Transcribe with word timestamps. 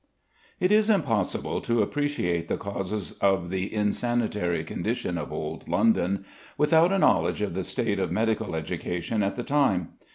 It 0.59 0.71
is 0.71 0.89
impossible 0.89 1.61
to 1.61 1.83
appreciate 1.83 2.47
the 2.47 2.57
causes 2.57 3.11
of 3.21 3.51
the 3.51 3.71
insanitary 3.71 4.63
condition 4.63 5.15
of 5.15 5.31
Old 5.31 5.67
London 5.67 6.25
without 6.57 6.91
a 6.91 6.97
knowledge 6.97 7.43
of 7.43 7.53
the 7.53 7.63
state 7.63 7.99
of 7.99 8.11
medical 8.11 8.55
education 8.55 9.21
at 9.21 9.35
the 9.35 9.43
time. 9.43 9.89